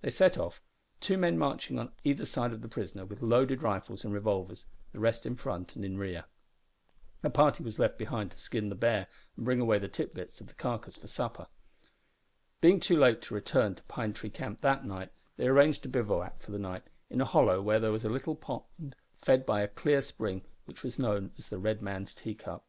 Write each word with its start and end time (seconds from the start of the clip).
They 0.00 0.10
set 0.10 0.36
off 0.36 0.60
two 1.00 1.16
men 1.16 1.38
marching 1.38 1.78
on 1.78 1.92
either 2.02 2.26
side 2.26 2.52
of 2.52 2.60
the 2.60 2.66
prisoner 2.66 3.04
with 3.04 3.22
loaded 3.22 3.62
rifles 3.62 4.02
and 4.04 4.12
revolvers, 4.12 4.66
the 4.90 4.98
rest 4.98 5.24
in 5.24 5.36
front 5.36 5.76
and 5.76 5.84
in 5.84 5.96
rear. 5.96 6.24
A 7.22 7.30
party 7.30 7.62
was 7.62 7.78
left 7.78 7.96
behind 7.96 8.32
to 8.32 8.36
skin 8.36 8.68
the 8.68 8.74
bear 8.74 9.06
and 9.36 9.44
bring 9.44 9.60
away 9.60 9.78
the 9.78 9.86
tit 9.86 10.12
bits 10.12 10.40
of 10.40 10.48
the 10.48 10.54
carcass 10.54 10.96
for 10.96 11.06
supper. 11.06 11.46
Being 12.60 12.80
too 12.80 12.96
late 12.98 13.22
to 13.22 13.34
return 13.34 13.76
to 13.76 13.82
Pine 13.84 14.12
Tree 14.12 14.28
Camp 14.30 14.60
that 14.62 14.84
night, 14.84 15.12
they 15.36 15.46
arranged 15.46 15.84
to 15.84 15.88
bivouac 15.88 16.42
for 16.42 16.50
the 16.50 16.58
night 16.58 16.82
in 17.08 17.20
a 17.20 17.24
hollow 17.24 17.62
where 17.62 17.78
there 17.78 17.92
was 17.92 18.04
a 18.04 18.08
little 18.10 18.34
pond 18.34 18.96
fed 19.22 19.46
by 19.46 19.60
a 19.62 19.68
clear 19.68 20.02
spring 20.02 20.42
which 20.64 20.82
was 20.82 20.98
known 20.98 21.30
as 21.38 21.48
the 21.48 21.58
Red 21.58 21.80
Man's 21.80 22.12
Teacup. 22.12 22.64